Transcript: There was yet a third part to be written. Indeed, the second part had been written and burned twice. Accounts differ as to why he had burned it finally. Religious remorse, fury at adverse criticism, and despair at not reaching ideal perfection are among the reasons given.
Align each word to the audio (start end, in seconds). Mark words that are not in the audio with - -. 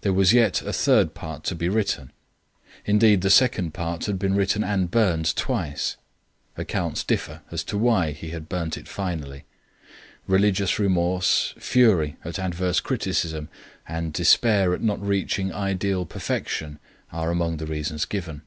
There 0.00 0.14
was 0.14 0.32
yet 0.32 0.62
a 0.62 0.72
third 0.72 1.12
part 1.12 1.44
to 1.44 1.54
be 1.54 1.68
written. 1.68 2.10
Indeed, 2.86 3.20
the 3.20 3.28
second 3.28 3.74
part 3.74 4.06
had 4.06 4.18
been 4.18 4.32
written 4.34 4.64
and 4.64 4.90
burned 4.90 5.36
twice. 5.36 5.98
Accounts 6.56 7.04
differ 7.04 7.42
as 7.50 7.62
to 7.64 7.76
why 7.76 8.12
he 8.12 8.30
had 8.30 8.48
burned 8.48 8.78
it 8.78 8.88
finally. 8.88 9.44
Religious 10.26 10.78
remorse, 10.78 11.52
fury 11.58 12.16
at 12.24 12.38
adverse 12.38 12.80
criticism, 12.80 13.50
and 13.86 14.14
despair 14.14 14.72
at 14.72 14.80
not 14.80 15.06
reaching 15.06 15.52
ideal 15.52 16.06
perfection 16.06 16.78
are 17.12 17.30
among 17.30 17.58
the 17.58 17.66
reasons 17.66 18.06
given. 18.06 18.40